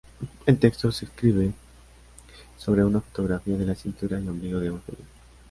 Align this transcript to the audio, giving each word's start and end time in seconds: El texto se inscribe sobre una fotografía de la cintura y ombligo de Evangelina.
El 0.47 0.57
texto 0.57 0.91
se 0.91 1.05
inscribe 1.05 1.53
sobre 2.57 2.83
una 2.83 3.01
fotografía 3.01 3.55
de 3.55 3.67
la 3.67 3.75
cintura 3.75 4.19
y 4.19 4.27
ombligo 4.27 4.57
de 4.59 4.65
Evangelina. 4.65 5.05